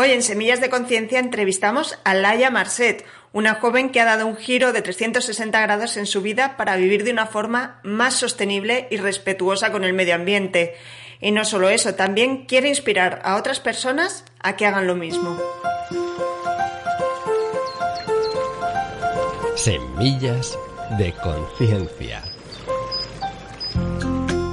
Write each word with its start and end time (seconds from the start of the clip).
Hoy 0.00 0.12
en 0.12 0.22
Semillas 0.22 0.60
de 0.60 0.70
Conciencia 0.70 1.18
entrevistamos 1.18 1.98
a 2.04 2.14
Laia 2.14 2.50
Marcet, 2.50 3.04
una 3.32 3.56
joven 3.56 3.90
que 3.90 4.00
ha 4.00 4.04
dado 4.04 4.28
un 4.28 4.36
giro 4.36 4.72
de 4.72 4.80
360 4.80 5.60
grados 5.60 5.96
en 5.96 6.06
su 6.06 6.22
vida 6.22 6.56
para 6.56 6.76
vivir 6.76 7.02
de 7.02 7.10
una 7.10 7.26
forma 7.26 7.80
más 7.82 8.14
sostenible 8.14 8.86
y 8.92 8.98
respetuosa 8.98 9.72
con 9.72 9.82
el 9.82 9.94
medio 9.94 10.14
ambiente. 10.14 10.76
Y 11.20 11.32
no 11.32 11.44
solo 11.44 11.68
eso, 11.68 11.96
también 11.96 12.46
quiere 12.46 12.68
inspirar 12.68 13.20
a 13.24 13.34
otras 13.34 13.58
personas 13.58 14.24
a 14.38 14.54
que 14.54 14.66
hagan 14.66 14.86
lo 14.86 14.94
mismo. 14.94 15.36
Semillas 19.56 20.56
de 20.96 21.12
Conciencia. 21.14 22.22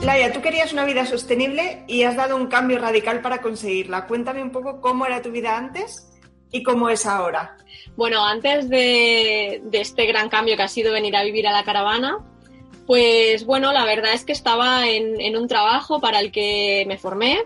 Laia, 0.06 0.32
tú 0.32 0.40
querías 0.40 0.72
una 0.72 0.86
vida 0.86 1.04
sostenible 1.08 1.84
y 1.88 2.04
has 2.04 2.16
dado 2.16 2.36
un 2.36 2.46
cambio 2.46 2.78
radical 2.78 3.22
para 3.22 3.42
conseguirla. 3.42 4.06
Cuéntame 4.06 4.44
un 4.44 4.52
poco 4.52 4.80
cómo 4.80 5.08
era 5.08 5.24
tu 5.24 5.32
vida 5.32 5.58
antes 5.58 6.12
y 6.52 6.62
cómo 6.62 6.90
es 6.90 7.08
ahora. 7.08 7.58
Bueno, 7.96 8.24
antes 8.24 8.70
de, 8.70 9.64
este 9.72 10.06
gran 10.06 10.30
cambio 10.30 10.56
que 10.58 10.62
ha 10.62 10.68
sido 10.68 10.94
venir 10.94 11.16
a 11.16 11.24
vivir 11.24 11.48
a 11.48 11.52
la 11.52 11.64
caravana, 11.64 12.20
pues 12.86 13.48
bueno, 13.48 13.74
la 13.74 13.84
verdad 13.84 14.14
es 14.14 14.26
que 14.26 14.32
estaba 14.34 14.88
en, 14.88 15.36
un 15.36 15.48
trabajo 15.48 16.00
para 16.00 16.20
el 16.20 16.32
que 16.32 16.86
me 16.88 17.00
formé. 17.00 17.40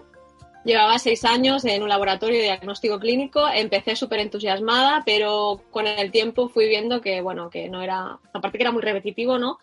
Llevaba 0.66 1.00
seis 1.00 1.24
años 1.24 1.64
en 1.64 1.82
un 1.82 1.88
laboratorio 1.88 2.40
de 2.40 2.44
diagnóstico 2.44 3.00
clínico. 3.00 3.48
Empecé 3.48 3.96
súper 3.96 4.20
entusiasmada, 4.20 5.04
pero 5.06 5.62
con 5.72 5.88
el 5.88 6.12
tiempo 6.12 6.50
fui 6.50 6.68
viendo 6.68 7.00
que, 7.00 7.22
bueno, 7.22 7.50
que 7.50 7.70
no 7.70 7.82
era, 7.82 8.20
aparte 8.34 8.58
que 8.58 8.64
era 8.66 8.74
muy 8.74 8.82
repetitivo, 8.82 9.40
¿no? 9.40 9.60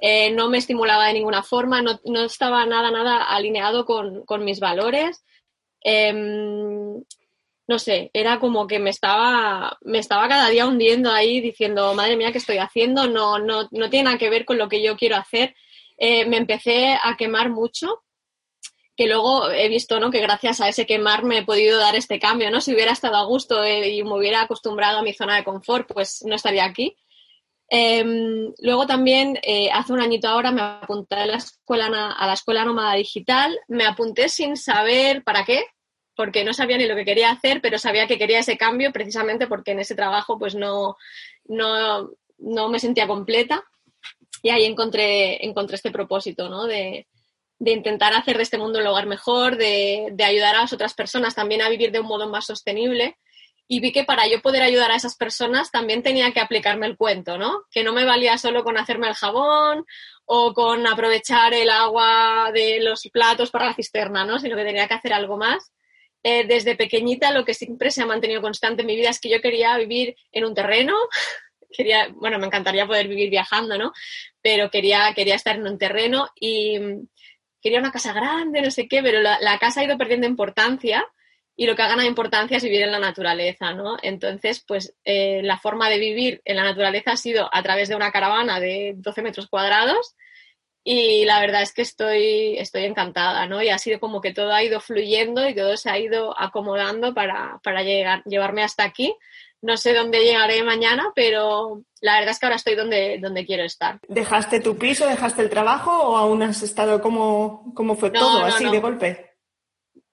Eh, 0.00 0.30
no 0.30 0.48
me 0.48 0.58
estimulaba 0.58 1.06
de 1.06 1.14
ninguna 1.14 1.42
forma, 1.42 1.82
no, 1.82 2.24
estaba 2.24 2.66
nada, 2.66 2.90
nada 2.90 3.22
alineado 3.24 3.84
con, 3.86 4.44
mis 4.44 4.60
valores. 4.60 5.24
Em, 5.80 7.02
no 7.68 7.78
sé, 7.78 8.10
era 8.12 8.38
como 8.38 8.66
que 8.66 8.78
me 8.78 8.90
estaba, 8.90 9.78
me 9.82 9.98
estaba 9.98 10.28
cada 10.28 10.48
día 10.48 10.66
hundiendo 10.66 11.10
ahí 11.10 11.40
diciendo, 11.40 11.94
madre 11.94 12.16
mía, 12.16 12.32
¿qué 12.32 12.38
estoy 12.38 12.58
haciendo? 12.58 13.08
No, 13.08 13.38
no, 13.38 13.68
no 13.70 13.90
tiene 13.90 14.04
nada 14.04 14.18
que 14.18 14.30
ver 14.30 14.44
con 14.44 14.58
lo 14.58 14.68
que 14.68 14.82
yo 14.82 14.96
quiero 14.96 15.16
hacer. 15.16 15.54
Eh, 15.98 16.26
me 16.26 16.36
empecé 16.36 16.96
a 17.02 17.16
quemar 17.16 17.50
mucho, 17.50 18.04
que 18.96 19.06
luego 19.06 19.50
he 19.50 19.68
visto 19.68 20.00
¿no? 20.00 20.10
que 20.10 20.20
gracias 20.20 20.60
a 20.60 20.68
ese 20.68 20.86
quemar 20.86 21.24
me 21.24 21.38
he 21.38 21.44
podido 21.44 21.78
dar 21.78 21.96
este 21.96 22.18
cambio, 22.18 22.50
¿no? 22.50 22.60
Si 22.60 22.72
hubiera 22.72 22.92
estado 22.92 23.16
a 23.16 23.24
gusto 23.24 23.62
eh, 23.62 23.90
y 23.90 24.02
me 24.02 24.14
hubiera 24.14 24.42
acostumbrado 24.42 24.98
a 24.98 25.02
mi 25.02 25.12
zona 25.12 25.36
de 25.36 25.44
confort, 25.44 25.92
pues 25.92 26.24
no 26.24 26.34
estaría 26.34 26.64
aquí. 26.64 26.96
Em, 27.68 28.52
luego 28.58 28.86
también, 28.86 29.38
eh, 29.42 29.70
hace 29.72 29.92
un 29.92 30.00
añito 30.00 30.28
ahora, 30.28 30.52
me 30.52 30.62
apunté 30.62 31.16
a 31.16 31.26
la, 31.26 31.36
escuela, 31.36 32.12
a 32.12 32.26
la 32.26 32.32
escuela 32.32 32.64
nómada 32.64 32.94
digital. 32.94 33.58
Me 33.68 33.84
apunté 33.84 34.28
sin 34.28 34.56
saber 34.56 35.24
para 35.24 35.44
qué, 35.44 35.64
porque 36.14 36.44
no 36.44 36.52
sabía 36.54 36.78
ni 36.78 36.86
lo 36.86 36.96
que 36.96 37.04
quería 37.04 37.30
hacer, 37.30 37.60
pero 37.60 37.78
sabía 37.78 38.06
que 38.06 38.18
quería 38.18 38.40
ese 38.40 38.56
cambio 38.56 38.92
precisamente 38.92 39.46
porque 39.46 39.72
en 39.72 39.80
ese 39.80 39.94
trabajo 39.94 40.38
pues 40.38 40.54
no, 40.54 40.96
no, 41.46 42.10
no 42.38 42.68
me 42.68 42.78
sentía 42.78 43.06
completa. 43.06 43.64
Y 44.42 44.50
ahí 44.50 44.64
encontré, 44.64 45.44
encontré 45.44 45.76
este 45.76 45.90
propósito, 45.90 46.48
¿no? 46.48 46.64
De, 46.66 47.08
de 47.58 47.70
intentar 47.72 48.14
hacer 48.14 48.36
de 48.36 48.44
este 48.44 48.58
mundo 48.58 48.78
un 48.78 48.84
lugar 48.84 49.06
mejor, 49.06 49.56
de, 49.56 50.08
de 50.12 50.24
ayudar 50.24 50.54
a 50.54 50.60
las 50.60 50.72
otras 50.72 50.94
personas 50.94 51.34
también 51.34 51.62
a 51.62 51.68
vivir 51.68 51.90
de 51.90 52.00
un 52.00 52.06
modo 52.06 52.28
más 52.28 52.46
sostenible 52.46 53.16
y 53.68 53.80
vi 53.80 53.92
que 53.92 54.04
para 54.04 54.28
yo 54.28 54.40
poder 54.40 54.62
ayudar 54.62 54.90
a 54.92 54.96
esas 54.96 55.16
personas 55.16 55.70
también 55.70 56.02
tenía 56.02 56.32
que 56.32 56.40
aplicarme 56.40 56.86
el 56.86 56.96
cuento, 56.96 57.36
¿no? 57.36 57.64
Que 57.70 57.82
no 57.82 57.92
me 57.92 58.04
valía 58.04 58.38
solo 58.38 58.62
con 58.62 58.78
hacerme 58.78 59.08
el 59.08 59.14
jabón 59.14 59.84
o 60.24 60.54
con 60.54 60.86
aprovechar 60.86 61.52
el 61.52 61.70
agua 61.70 62.50
de 62.52 62.80
los 62.80 63.08
platos 63.12 63.50
para 63.50 63.66
la 63.66 63.74
cisterna, 63.74 64.24
¿no? 64.24 64.38
Sino 64.38 64.56
que 64.56 64.64
tenía 64.64 64.86
que 64.86 64.94
hacer 64.94 65.12
algo 65.12 65.36
más. 65.36 65.72
Eh, 66.22 66.44
desde 66.46 66.76
pequeñita 66.76 67.32
lo 67.32 67.44
que 67.44 67.54
siempre 67.54 67.90
se 67.90 68.02
ha 68.02 68.06
mantenido 68.06 68.40
constante 68.40 68.82
en 68.82 68.86
mi 68.86 68.96
vida 68.96 69.10
es 69.10 69.20
que 69.20 69.30
yo 69.30 69.40
quería 69.40 69.76
vivir 69.76 70.16
en 70.32 70.44
un 70.44 70.54
terreno, 70.54 70.94
quería, 71.76 72.08
bueno, 72.14 72.38
me 72.38 72.46
encantaría 72.46 72.86
poder 72.86 73.08
vivir 73.08 73.30
viajando, 73.30 73.78
¿no? 73.78 73.92
Pero 74.42 74.70
quería, 74.70 75.12
quería 75.14 75.34
estar 75.34 75.56
en 75.56 75.66
un 75.66 75.78
terreno 75.78 76.28
y 76.40 76.78
quería 77.60 77.80
una 77.80 77.90
casa 77.90 78.12
grande, 78.12 78.62
no 78.62 78.70
sé 78.70 78.86
qué, 78.86 79.02
pero 79.02 79.20
la 79.20 79.58
casa 79.58 79.80
ha 79.80 79.84
ido 79.84 79.98
perdiendo 79.98 80.28
importancia 80.28 81.04
y 81.56 81.66
lo 81.66 81.74
que 81.74 81.82
ha 81.82 81.88
ganado 81.88 82.06
importancia 82.06 82.58
es 82.58 82.62
vivir 82.62 82.82
en 82.82 82.92
la 82.92 82.98
naturaleza, 82.98 83.72
¿no? 83.72 83.96
Entonces, 84.02 84.62
pues 84.66 84.94
eh, 85.04 85.40
la 85.42 85.58
forma 85.58 85.88
de 85.88 85.98
vivir 85.98 86.42
en 86.44 86.56
la 86.56 86.64
naturaleza 86.64 87.12
ha 87.12 87.16
sido 87.16 87.48
a 87.50 87.62
través 87.62 87.88
de 87.88 87.96
una 87.96 88.12
caravana 88.12 88.60
de 88.60 88.92
12 88.96 89.22
metros 89.22 89.48
cuadrados 89.48 90.14
y 90.84 91.24
la 91.24 91.40
verdad 91.40 91.62
es 91.62 91.72
que 91.72 91.82
estoy, 91.82 92.58
estoy 92.58 92.84
encantada, 92.84 93.46
¿no? 93.46 93.62
Y 93.62 93.70
ha 93.70 93.78
sido 93.78 93.98
como 93.98 94.20
que 94.20 94.34
todo 94.34 94.52
ha 94.52 94.62
ido 94.62 94.80
fluyendo 94.80 95.48
y 95.48 95.54
todo 95.54 95.76
se 95.78 95.90
ha 95.90 95.98
ido 95.98 96.38
acomodando 96.38 97.14
para, 97.14 97.58
para 97.64 97.82
llegar, 97.82 98.22
llevarme 98.24 98.62
hasta 98.62 98.84
aquí. 98.84 99.16
No 99.62 99.78
sé 99.78 99.94
dónde 99.94 100.22
llegaré 100.22 100.62
mañana, 100.62 101.10
pero 101.14 101.82
la 102.02 102.16
verdad 102.16 102.32
es 102.32 102.38
que 102.38 102.46
ahora 102.46 102.56
estoy 102.56 102.76
donde, 102.76 103.18
donde 103.18 103.46
quiero 103.46 103.64
estar. 103.64 103.98
¿Dejaste 104.06 104.60
tu 104.60 104.76
piso, 104.76 105.08
dejaste 105.08 105.40
el 105.42 105.50
trabajo 105.50 105.90
o 105.90 106.16
aún 106.18 106.42
has 106.42 106.62
estado 106.62 107.00
como, 107.00 107.72
como 107.74 107.96
fue 107.96 108.10
todo, 108.10 108.44
así 108.44 108.68
de 108.68 108.78
golpe? 108.78 109.35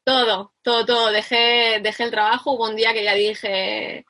Todo, 0.03 0.53
todo, 0.62 0.86
todo. 0.86 1.12
Dejé, 1.12 1.80
dejé 1.81 2.03
el 2.03 2.12
trabajo. 2.12 2.52
Hubo 2.53 2.68
un 2.68 2.75
día 2.75 2.94
que 2.94 3.03
ya 3.03 3.14
dije, 3.14 4.06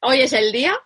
hoy 0.00 0.20
es 0.20 0.32
el 0.32 0.52
día. 0.52 0.78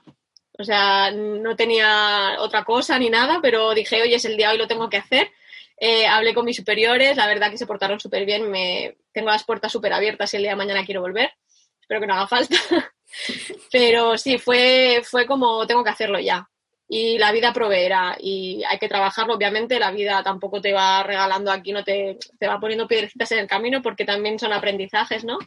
O 0.59 0.65
sea, 0.65 1.10
no 1.10 1.56
tenía 1.56 2.37
otra 2.38 2.64
cosa 2.64 2.98
ni 2.98 3.10
nada, 3.10 3.41
pero 3.43 3.75
dije, 3.75 4.00
hoy 4.03 4.14
es 4.14 4.25
el 4.25 4.37
día, 4.37 4.50
hoy 4.50 4.59
lo 4.59 4.69
tengo 4.69 4.88
que 4.88 4.98
hacer. 4.98 5.32
Eh, 5.76 6.06
hablé 6.06 6.32
con 6.32 6.44
mis 6.44 6.56
superiores, 6.56 7.16
la 7.16 7.26
verdad 7.26 7.50
que 7.50 7.59
se 7.59 7.66
portaron 7.66 7.98
súper 7.98 8.25
bien. 8.25 8.50
Me, 8.50 8.97
tengo 9.12 9.31
las 9.31 9.44
puertas 9.44 9.72
súper 9.72 9.93
abiertas 9.93 10.32
y 10.32 10.37
el 10.37 10.44
día 10.44 10.53
de 10.53 10.56
mañana 10.56 10.84
quiero 10.84 11.00
volver. 11.00 11.32
Espero 11.81 12.00
que 12.00 12.06
no 12.06 12.14
haga 12.14 12.28
falta. 12.28 12.56
pero 13.72 14.16
sí, 14.16 14.38
fue, 14.38 15.03
fue 15.04 15.26
como 15.26 15.66
tengo 15.66 15.82
que 15.82 15.91
hacerlo 15.91 16.19
ya 16.20 16.48
y 16.89 17.19
la 17.19 17.33
vida 17.33 17.53
proveerá 17.53 18.17
y 18.21 18.62
hay 18.69 18.78
que 18.78 18.89
trabajarlo, 18.89 19.34
obviamente, 19.34 19.78
la 19.78 19.91
vida 19.91 20.22
tampoco 20.22 20.61
te 20.61 20.72
va 20.72 21.03
regalando 21.03 21.50
aquí, 21.50 21.72
no 21.72 21.83
te, 21.83 22.19
te 22.39 22.47
va 22.47 22.61
poniendo 22.61 22.87
piedrecitas 22.87 23.33
en 23.33 23.39
el 23.39 23.47
camino 23.47 23.81
porque 23.83 24.05
también 24.05 24.39
son 24.39 24.53
aprendizajes, 24.53 25.25
¿no? 25.25 25.39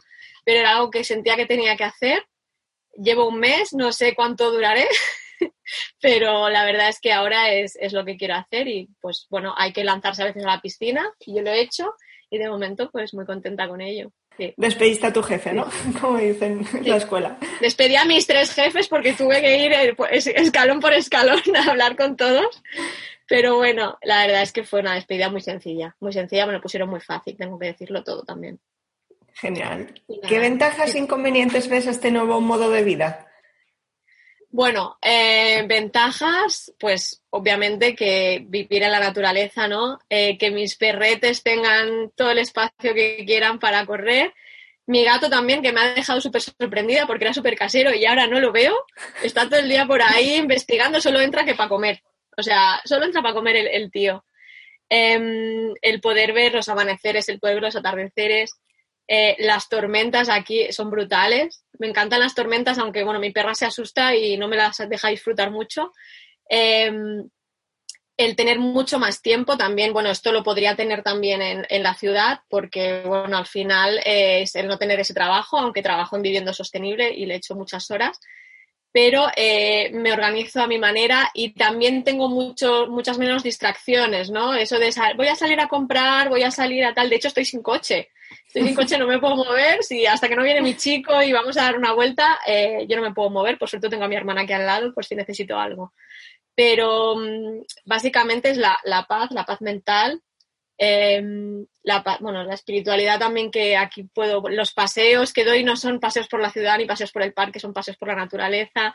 Pero 0.44 0.60
era 0.60 0.72
algo 0.72 0.90
que 0.90 1.04
sentía 1.04 1.36
que 1.36 1.46
tenía 1.46 1.76
que 1.76 1.84
hacer. 1.84 2.26
Llevo 2.94 3.28
un 3.28 3.38
mes, 3.38 3.72
no 3.72 3.92
sé 3.92 4.14
cuánto 4.14 4.50
duraré, 4.50 4.88
pero 6.00 6.48
la 6.48 6.64
verdad 6.64 6.88
es 6.88 7.00
que 7.00 7.12
ahora 7.12 7.52
es, 7.52 7.76
es 7.76 7.92
lo 7.92 8.04
que 8.04 8.16
quiero 8.16 8.34
hacer 8.34 8.66
y 8.66 8.88
pues 9.00 9.26
bueno, 9.30 9.54
hay 9.56 9.72
que 9.72 9.84
lanzarse 9.84 10.22
a 10.22 10.26
veces 10.26 10.44
a 10.44 10.48
la 10.48 10.60
piscina 10.60 11.08
y 11.20 11.36
yo 11.36 11.42
lo 11.42 11.50
he 11.50 11.60
hecho 11.60 11.94
y 12.30 12.38
de 12.38 12.48
momento 12.48 12.90
pues 12.90 13.14
muy 13.14 13.24
contenta 13.24 13.68
con 13.68 13.80
ello. 13.80 14.12
Despediste 14.56 15.06
a 15.06 15.12
tu 15.12 15.22
jefe, 15.22 15.52
¿no? 15.52 15.66
Como 16.00 16.18
dicen 16.18 16.66
en 16.72 16.88
la 16.88 16.96
escuela. 16.96 17.38
Despedí 17.60 17.96
a 17.96 18.04
mis 18.04 18.26
tres 18.26 18.52
jefes 18.52 18.88
porque 18.88 19.12
tuve 19.12 19.40
que 19.40 19.64
ir 19.64 19.72
eh, 19.72 19.94
escalón 20.10 20.80
por 20.80 20.92
escalón 20.92 21.40
a 21.56 21.70
hablar 21.70 21.96
con 21.96 22.16
todos. 22.16 22.62
Pero 23.26 23.56
bueno, 23.56 23.98
la 24.02 24.26
verdad 24.26 24.42
es 24.42 24.52
que 24.52 24.64
fue 24.64 24.80
una 24.80 24.94
despedida 24.94 25.28
muy 25.28 25.40
sencilla. 25.40 25.94
Muy 26.00 26.12
sencilla, 26.12 26.46
me 26.46 26.52
lo 26.52 26.60
pusieron 26.60 26.88
muy 26.88 27.00
fácil, 27.00 27.36
tengo 27.36 27.58
que 27.58 27.66
decirlo 27.66 28.02
todo 28.02 28.22
también. 28.22 28.58
Genial. 29.34 29.94
¿Qué 30.26 30.38
ventajas 30.38 30.94
e 30.94 30.98
inconvenientes 30.98 31.68
ves 31.68 31.86
a 31.86 31.90
este 31.90 32.10
nuevo 32.10 32.40
modo 32.40 32.70
de 32.70 32.82
vida? 32.82 33.27
Bueno, 34.50 34.98
eh, 35.02 35.62
ventajas, 35.68 36.72
pues 36.78 37.22
obviamente 37.30 37.94
que 37.94 38.42
vivir 38.46 38.82
en 38.82 38.92
la 38.92 39.00
naturaleza, 39.00 39.68
¿no? 39.68 39.98
Eh, 40.08 40.38
que 40.38 40.50
mis 40.50 40.74
perretes 40.76 41.42
tengan 41.42 42.10
todo 42.16 42.30
el 42.30 42.38
espacio 42.38 42.94
que 42.94 43.24
quieran 43.26 43.58
para 43.58 43.84
correr. 43.84 44.32
Mi 44.86 45.04
gato 45.04 45.28
también, 45.28 45.62
que 45.62 45.72
me 45.72 45.80
ha 45.82 45.94
dejado 45.94 46.20
súper 46.22 46.40
sorprendida 46.40 47.06
porque 47.06 47.24
era 47.24 47.34
súper 47.34 47.56
casero 47.58 47.94
y 47.94 48.06
ahora 48.06 48.26
no 48.26 48.40
lo 48.40 48.50
veo. 48.50 48.74
Está 49.22 49.44
todo 49.48 49.60
el 49.60 49.68
día 49.68 49.86
por 49.86 50.00
ahí 50.00 50.36
investigando, 50.36 50.98
solo 51.00 51.20
entra 51.20 51.44
que 51.44 51.54
para 51.54 51.68
comer. 51.68 52.02
O 52.36 52.42
sea, 52.42 52.80
solo 52.84 53.04
entra 53.04 53.20
para 53.20 53.34
comer 53.34 53.56
el, 53.56 53.90
tío. 53.90 54.24
Em, 54.88 55.74
el 55.82 56.00
poder 56.00 56.32
ver 56.32 56.54
los 56.54 56.68
amaneceres, 56.70 57.28
el 57.28 57.38
poder 57.38 57.56
ver 57.56 57.64
los 57.64 57.76
atardeceres, 57.76 58.52
eh, 59.08 59.36
las 59.38 59.68
tormentas 59.68 60.28
aquí 60.28 60.70
son 60.70 60.90
brutales. 60.90 61.64
Me 61.78 61.88
encantan 61.88 62.20
las 62.20 62.34
tormentas, 62.34 62.78
aunque 62.78 63.04
bueno, 63.04 63.18
mi 63.18 63.30
perra 63.30 63.54
se 63.54 63.64
asusta 63.64 64.14
y 64.14 64.36
no 64.36 64.48
me 64.48 64.56
las 64.56 64.76
deja 64.88 65.08
disfrutar 65.08 65.50
mucho. 65.50 65.92
Em, 66.48 67.28
el 68.18 68.36
tener 68.36 68.58
mucho 68.58 68.98
más 68.98 69.22
tiempo 69.22 69.56
también, 69.56 69.92
bueno, 69.92 70.10
esto 70.10 70.32
lo 70.32 70.42
podría 70.42 70.74
tener 70.74 71.02
también 71.02 71.40
en, 71.40 71.66
en 71.70 71.82
la 71.82 71.94
ciudad, 71.94 72.40
porque, 72.48 73.02
bueno, 73.06 73.38
al 73.38 73.46
final 73.46 73.98
eh, 74.04 74.42
es 74.42 74.56
el 74.56 74.66
no 74.66 74.76
tener 74.76 75.00
ese 75.00 75.14
trabajo, 75.14 75.56
aunque 75.56 75.82
trabajo 75.82 76.16
en 76.16 76.22
viviendo 76.22 76.52
sostenible 76.52 77.14
y 77.14 77.26
le 77.26 77.36
echo 77.36 77.54
muchas 77.54 77.90
horas, 77.90 78.18
pero 78.92 79.26
eh, 79.36 79.90
me 79.92 80.12
organizo 80.12 80.62
a 80.62 80.66
mi 80.66 80.78
manera 80.78 81.30
y 81.34 81.52
también 81.52 82.04
tengo 82.04 82.28
mucho, 82.28 82.86
muchas 82.88 83.18
menos 83.18 83.42
distracciones, 83.42 84.30
¿no? 84.30 84.54
Eso 84.54 84.78
de 84.78 84.90
voy 85.16 85.28
a 85.28 85.34
salir 85.34 85.60
a 85.60 85.68
comprar, 85.68 86.28
voy 86.28 86.42
a 86.42 86.50
salir 86.50 86.84
a 86.84 86.94
tal, 86.94 87.10
de 87.10 87.16
hecho 87.16 87.28
estoy 87.28 87.44
sin 87.44 87.62
coche, 87.62 88.08
estoy 88.46 88.62
sin 88.64 88.74
coche, 88.74 88.98
no 88.98 89.06
me 89.06 89.18
puedo 89.18 89.36
mover, 89.36 89.82
si 89.82 90.06
hasta 90.06 90.28
que 90.28 90.36
no 90.36 90.42
viene 90.42 90.62
mi 90.62 90.74
chico 90.74 91.22
y 91.22 91.32
vamos 91.32 91.56
a 91.56 91.64
dar 91.64 91.76
una 91.76 91.92
vuelta, 91.92 92.38
eh, 92.46 92.86
yo 92.88 92.96
no 92.96 93.02
me 93.02 93.12
puedo 93.12 93.30
mover, 93.30 93.58
por 93.58 93.68
suerte 93.68 93.90
tengo 93.90 94.04
a 94.04 94.08
mi 94.08 94.16
hermana 94.16 94.42
aquí 94.42 94.52
al 94.54 94.66
lado, 94.66 94.92
por 94.94 95.04
si 95.04 95.14
necesito 95.14 95.58
algo. 95.58 95.92
Pero 96.54 97.14
mm, 97.16 97.62
básicamente 97.84 98.50
es 98.50 98.56
la, 98.56 98.78
paz, 99.08 99.30
la 99.30 99.44
paz 99.44 99.60
mental, 99.60 100.22
em, 100.78 101.66
la, 101.82 102.04
bueno, 102.20 102.44
la 102.44 102.54
espiritualidad 102.54 103.18
también 103.18 103.50
que 103.50 103.76
aquí 103.76 104.04
puedo, 104.04 104.42
los 104.48 104.72
paseos 104.72 105.32
que 105.32 105.44
doy 105.44 105.64
no 105.64 105.76
son 105.76 106.00
paseos 106.00 106.28
por 106.28 106.40
la 106.40 106.50
ciudad 106.50 106.78
ni 106.78 106.86
paseos 106.86 107.12
por 107.12 107.22
el 107.22 107.32
parque, 107.32 107.60
son 107.60 107.72
paseos 107.72 107.96
por 107.96 108.08
la 108.08 108.14
naturaleza 108.14 108.94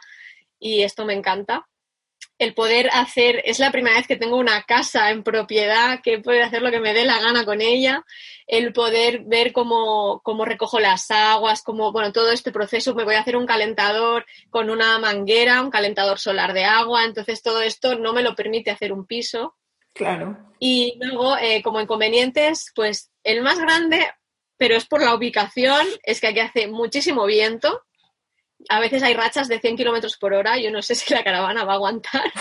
y 0.60 0.82
esto 0.84 1.06
me 1.06 1.14
encanta. 1.14 1.68
El 2.40 2.54
poder 2.54 2.90
hacer, 2.94 3.42
es 3.46 3.60
la 3.60 3.72
primera 3.72 3.98
vez 3.98 4.08
que 4.08 4.16
tengo 4.16 4.38
una 4.38 4.64
casa 4.64 5.12
en 5.12 5.24
propiedad, 5.24 6.02
que 6.02 6.20
puedo 6.20 6.44
hacer 6.44 6.62
lo 6.62 6.72
que 6.72 6.80
me 6.80 6.94
dé 6.94 7.06
la 7.06 7.20
gana 7.20 7.46
con 7.46 7.62
ella, 7.62 8.04
el 8.48 8.74
poder 8.74 9.24
ver 9.26 9.52
cómo, 9.54 10.22
cómo 10.24 10.46
recojo 10.46 10.80
las 10.80 11.12
aguas, 11.12 11.62
cómo, 11.62 11.92
bueno, 11.92 12.12
todo 12.12 12.32
este 12.32 12.52
proceso, 12.52 12.96
me 12.96 13.04
voy 13.04 13.16
a 13.16 13.20
hacer 13.20 13.36
un 13.36 13.46
calentador 13.46 14.26
con 14.50 14.70
una 14.70 15.00
manguera, 15.00 15.62
un 15.62 15.70
calentador 15.70 16.18
solar 16.18 16.54
de 16.54 16.66
agua, 16.66 17.06
entonces 17.06 17.42
todo 17.42 17.62
esto 17.62 18.00
no 18.00 18.14
me 18.14 18.24
lo 18.24 18.36
permite 18.36 18.72
hacer 18.72 18.94
un 18.94 19.06
piso. 19.06 19.56
Claro. 19.94 20.38
Y 20.60 20.98
luego, 21.00 21.38
eh, 21.38 21.62
como 21.62 21.82
inconvenientes, 21.82 22.72
pues 22.76 23.12
el 23.24 23.42
más 23.42 23.60
grande, 23.60 24.08
pero 24.58 24.76
es 24.76 24.86
por 24.86 25.02
la 25.02 25.16
ubicación, 25.16 25.86
es 26.04 26.22
que 26.22 26.28
aquí 26.28 26.40
hace 26.40 26.68
muchísimo 26.68 27.26
viento, 27.26 27.84
a 28.70 28.80
veces 28.80 29.04
hay 29.04 29.14
rachas 29.14 29.48
de 29.48 29.60
100 29.60 29.78
kilómetros 29.78 30.18
por 30.18 30.34
hora. 30.34 30.58
Yo 30.58 30.72
no 30.72 30.82
sé 30.82 30.96
si 30.96 31.14
la 31.14 31.24
caravana 31.24 31.64
va 31.64 31.74
a 31.74 31.76
aguantar. 31.76 32.32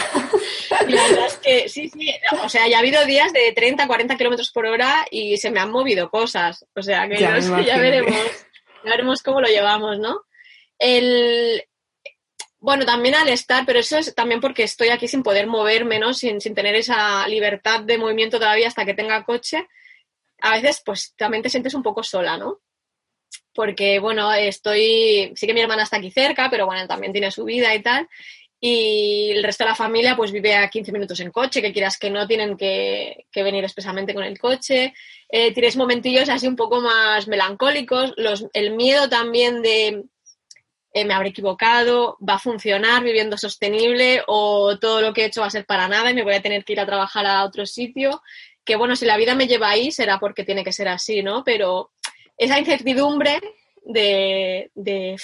y 0.87 0.93
la 0.93 1.03
verdad 1.09 1.27
es 1.27 1.37
que 1.39 1.69
sí, 1.69 1.89
sí. 1.89 2.15
O 2.45 2.49
sea, 2.49 2.69
ya 2.69 2.77
ha 2.77 2.81
habido 2.81 3.05
días 3.05 3.33
de 3.33 3.53
30, 3.53 3.87
40 3.87 4.17
kilómetros 4.17 4.51
por 4.51 4.67
hora 4.67 5.07
y 5.11 5.37
se 5.37 5.51
me 5.51 5.61
han 5.61 5.71
movido 5.71 6.11
cosas. 6.11 6.67
O 6.75 6.83
sea, 6.83 7.09
que 7.09 7.19
ya, 7.19 7.39
ya 7.39 7.79
veremos. 7.79 8.17
Ya 8.85 8.91
veremos 8.91 9.23
cómo 9.23 9.41
lo 9.41 9.49
llevamos, 9.49 9.99
¿no? 9.99 10.23
El, 10.79 11.63
bueno, 12.63 12.87
también 12.87 13.15
al 13.15 13.29
estar, 13.29 13.67
pero 13.67 13.81
eso 13.81 13.99
es 13.99 14.15
también 14.15 14.41
porque 14.41 14.63
estoy 14.63 14.89
aquí 14.89 15.09
sin 15.09 15.23
poder 15.23 15.47
moverme, 15.47 15.99
¿no? 15.99 16.15
Sin, 16.15 16.41
sin 16.41 16.55
tener 16.55 16.75
esa 16.75 17.29
libertad 17.29 17.81
de 17.81 17.99
movimiento 17.99 18.39
todavía 18.39 18.69
hasta 18.69 18.87
que 18.87 18.95
tenga 18.95 19.25
coche. 19.25 19.69
A 20.41 20.53
veces, 20.53 20.83
pues, 20.85 21.15
también 21.17 21.43
te 21.43 21.51
sientes 21.51 21.75
un 21.75 21.83
poco 21.83 22.03
sola, 22.03 22.39
¿no? 22.39 22.61
porque, 23.55 23.99
bueno, 23.99 24.33
estoy, 24.33 25.33
sí 25.37 25.47
que 25.47 25.55
mi 25.55 25.61
hermana 25.61 25.83
está 25.83 25.99
aquí 25.99 26.11
cerca, 26.11 26.49
pero 26.51 26.67
bueno, 26.67 26.87
también 26.87 27.13
tiene 27.13 27.31
su 27.31 27.45
vida 27.45 27.75
y 27.75 27.83
tal. 27.83 28.09
Y 28.61 29.33
el 29.33 29.43
resto 29.43 29.65
de 29.65 29.71
la 29.71 29.77
familia 29.77 30.17
pues 30.17 30.31
vive 30.31 30.55
a 30.55 30.71
15 30.71 30.93
minutos 30.93 31.19
en 31.21 31.33
coche, 31.33 31.61
que 31.61 31.73
quieras 31.73 31.99
que 31.99 32.11
no 32.11 32.29
tienen 32.29 32.57
que, 32.57 33.27
venir 33.35 33.65
expresamente 33.65 34.15
con 34.15 34.23
el 34.23 34.39
coche. 34.39 34.95
Eh, 35.29 35.53
tienes 35.53 35.77
momentillos 35.77 36.29
así 36.29 36.47
un 36.47 36.57
poco 36.57 36.81
más 36.81 37.27
melancólicos. 37.27 38.15
Los, 38.17 38.47
el 38.53 38.75
miedo 38.75 39.09
también 39.09 39.63
de 39.63 40.05
eh, 40.93 41.05
me 41.05 41.15
habré 41.15 41.31
equivocado, 41.31 42.19
va 42.27 42.35
a 42.35 42.39
funcionar 42.39 43.03
viviendo 43.03 43.39
sostenible 43.39 44.23
o 44.27 44.79
todo 44.79 45.01
lo 45.01 45.13
que 45.15 45.23
he 45.23 45.27
hecho 45.27 45.41
va 45.41 45.47
a 45.47 45.51
ser 45.51 45.65
para 45.65 45.89
nada 45.89 46.11
y 46.11 46.15
me 46.15 46.23
voy 46.23 46.35
a 46.35 46.43
tener 46.43 46.65
que 46.65 46.75
ir 46.75 46.81
a 46.81 46.87
trabajar 46.87 47.25
a 47.27 47.45
otro 47.45 47.65
sitio. 47.65 48.23
Que 48.65 48.77
bueno, 48.77 48.95
si 48.95 49.07
la 49.07 49.17
vida 49.17 49.35
me 49.35 49.47
lleva 49.47 49.71
ahí 49.71 49.91
será 49.91 50.19
porque 50.19 50.45
tiene 50.45 50.65
que 50.65 50.73
ser 50.73 50.89
así, 50.89 51.23
¿no? 51.23 51.45
Pero 51.45 51.93
esa 52.37 52.59
incertidumbre 52.59 53.41
de, 53.85 54.71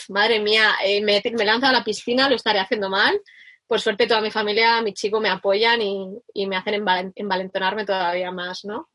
madre 0.08 0.40
mía, 0.40 0.74
eh, 0.84 1.00
me, 1.02 1.22
me 1.36 1.44
lanzo 1.44 1.66
a 1.66 1.72
la 1.72 1.84
piscina, 1.84 2.28
lo 2.28 2.36
estaré 2.36 2.58
haciendo 2.60 2.88
mal. 2.88 3.20
Por 3.66 3.80
suerte 3.80 4.06
toda 4.06 4.22
mi 4.22 4.30
familia, 4.30 4.80
mi 4.80 4.94
chico 4.94 5.20
me 5.20 5.28
apoyan 5.28 5.82
y, 5.82 6.46
me 6.46 6.56
hacen 6.56 6.82
envalentonarme 7.14 7.84
todavía 7.84 8.30
más, 8.30 8.64
¿no? 8.64 8.88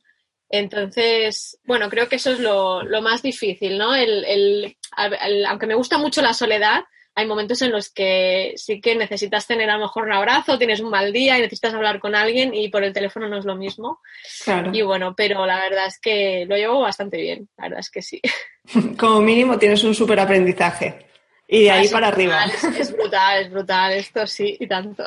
Entonces, 0.56 1.58
bueno, 1.66 1.90
creo 1.90 2.08
que 2.08 2.18
eso 2.18 2.30
es 2.30 2.40
lo, 2.40 2.84
más 3.02 3.24
difícil, 3.24 3.76
¿no? 3.76 3.90
aunque 5.48 5.66
me 5.66 5.74
gusta 5.74 5.98
mucho 5.98 6.22
la 6.22 6.36
soledad, 6.36 6.84
hay 7.16 7.26
momentos 7.26 7.64
en 7.64 7.72
los 7.72 7.90
que 7.90 8.54
sí 8.56 8.80
que 8.80 8.96
necesitas 8.96 9.48
tener 9.48 9.72
a 9.72 9.78
lo 9.78 9.86
mejor 9.86 10.04
un 10.04 10.14
abrazo, 10.14 10.60
tienes 10.60 10.80
un 10.80 10.92
mal 10.92 11.12
día 11.12 11.40
y 11.40 11.42
necesitas 11.42 11.74
hablar 11.74 12.00
con 12.00 12.14
alguien 12.14 12.54
y 12.54 12.70
por 12.70 12.84
el 12.84 12.94
teléfono 12.94 13.28
no 13.28 13.40
es 13.40 13.46
lo 13.46 13.56
mismo. 13.56 14.00
Claro. 14.44 14.70
Y 14.72 14.84
bueno, 14.84 15.16
pero 15.18 15.44
la 15.48 15.58
verdad 15.58 15.88
es 15.88 15.98
que 16.00 16.46
lo 16.48 16.56
llevo 16.56 16.82
bastante 16.82 17.18
bien, 17.18 17.50
la 17.58 17.64
verdad 17.64 17.80
es 17.80 17.90
que 17.90 18.04
sí. 18.04 18.22
Como 19.00 19.22
mínimo 19.22 19.58
tienes 19.58 19.84
un 19.84 19.96
súper 19.96 20.20
aprendizaje. 20.20 21.08
Y 21.48 21.64
de 21.64 21.72
ahí 21.72 21.88
para 21.88 22.10
arriba. 22.10 22.46
Es, 22.46 22.96
brutal, 22.96 23.42
es 23.42 23.50
brutal, 23.50 23.94
esto 23.94 24.28
sí, 24.28 24.56
y 24.60 24.68
tanto. 24.68 25.04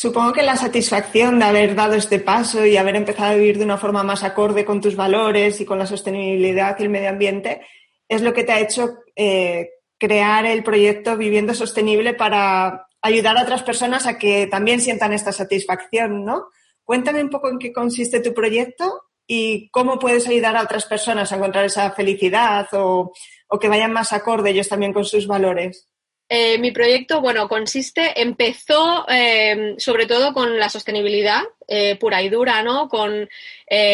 Supongo 0.00 0.32
que 0.32 0.44
la 0.44 0.54
satisfacción 0.54 1.40
de 1.40 1.46
haber 1.46 1.74
dado 1.74 1.94
este 1.94 2.20
paso 2.20 2.64
y 2.64 2.76
haber 2.76 2.94
empezado 2.94 3.32
a 3.32 3.34
vivir 3.34 3.58
de 3.58 3.64
una 3.64 3.78
forma 3.78 4.04
más 4.04 4.22
acorde 4.22 4.64
con 4.64 4.80
tus 4.80 4.94
valores 4.94 5.60
y 5.60 5.64
con 5.64 5.76
la 5.76 5.88
sostenibilidad 5.88 6.78
y 6.78 6.84
el 6.84 6.88
medio 6.88 7.08
ambiente 7.08 7.62
es 8.06 8.22
lo 8.22 8.32
que 8.32 8.44
te 8.44 8.52
ha 8.52 8.60
hecho 8.60 8.98
eh, 9.16 9.70
crear 9.98 10.46
el 10.46 10.62
proyecto 10.62 11.16
Viviendo 11.16 11.52
Sostenible 11.52 12.14
para 12.14 12.86
ayudar 13.02 13.36
a 13.36 13.42
otras 13.42 13.64
personas 13.64 14.06
a 14.06 14.18
que 14.18 14.46
también 14.46 14.80
sientan 14.80 15.12
esta 15.12 15.32
satisfacción, 15.32 16.24
¿no? 16.24 16.46
Cuéntame 16.84 17.20
un 17.20 17.30
poco 17.30 17.48
en 17.48 17.58
qué 17.58 17.72
consiste 17.72 18.20
tu 18.20 18.32
proyecto 18.32 19.02
y 19.26 19.68
cómo 19.70 19.98
puedes 19.98 20.28
ayudar 20.28 20.56
a 20.56 20.62
otras 20.62 20.86
personas 20.86 21.32
a 21.32 21.36
encontrar 21.38 21.64
esa 21.64 21.90
felicidad 21.90 22.68
o, 22.70 23.12
o 23.48 23.58
que 23.58 23.68
vayan 23.68 23.92
más 23.92 24.12
acorde 24.12 24.50
ellos 24.50 24.68
también 24.68 24.92
con 24.92 25.04
sus 25.04 25.26
valores. 25.26 25.87
Eh, 26.30 26.58
mi 26.58 26.72
proyecto, 26.72 27.22
bueno, 27.22 27.48
consiste, 27.48 28.20
empezó 28.20 29.06
eh, 29.08 29.74
sobre 29.78 30.04
todo 30.04 30.34
con 30.34 30.58
la 30.58 30.68
sostenibilidad 30.68 31.40
eh, 31.66 31.96
pura 31.96 32.20
y 32.20 32.28
dura, 32.28 32.62
¿no? 32.62 32.88
Con 32.88 33.28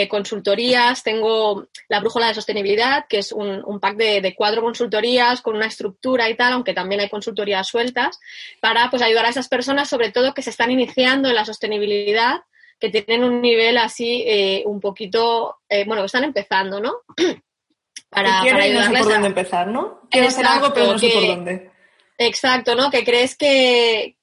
consultorías, 0.09 1.03
tengo 1.03 1.67
la 1.89 1.99
brújula 1.99 2.29
de 2.29 2.35
sostenibilidad, 2.35 3.07
que 3.09 3.19
es 3.19 3.33
un, 3.33 3.81
pack 3.81 3.97
de, 3.97 4.35
cuatro 4.37 4.63
consultorías 4.63 5.41
con 5.43 5.57
una 5.57 5.67
estructura 5.67 6.29
y 6.29 6.37
tal, 6.37 6.53
aunque 6.53 6.75
también 6.75 7.01
hay 7.01 7.09
consultorías 7.09 7.67
sueltas, 7.67 8.21
para 8.61 8.89
pues 8.91 9.03
ayudar 9.03 9.27
a 9.27 9.31
esas 9.31 9.49
personas, 9.49 9.89
sobre 9.89 10.13
todo 10.13 10.33
que 10.33 10.43
se 10.43 10.51
están 10.51 10.71
iniciando 10.71 11.29
en 11.29 11.35
la 11.35 11.45
sostenibilidad, 11.45 12.43
que 12.79 12.89
tienen 12.89 13.25
un 13.25 13.41
nivel 13.41 13.79
así 13.79 14.63
un 14.65 14.81
poquito, 14.81 15.57
bueno, 15.87 16.03
que 16.03 16.07
están 16.07 16.25
empezando, 16.25 16.81
¿no? 16.81 16.99
para, 18.11 18.43
para 18.43 18.63
ayudarles 18.63 18.91
no 18.91 18.97
sé 18.97 19.03
por 19.03 19.13
dónde 19.13 19.29
empezar, 19.29 19.67
¿no? 19.67 20.03
Quiero 20.09 20.29
hacer 20.29 20.47
algo, 20.47 20.73
pero 20.73 20.93
no 20.93 20.99
sé 21.01 21.11
por 21.11 21.27
dónde 21.27 21.74
Exacto, 22.19 22.75
¿no? 22.75 22.91
Que 22.91 23.05
crees 23.05 23.37
que, 23.37 24.17